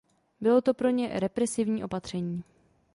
[0.41, 2.43] Bylo to pro ně represivní opatření.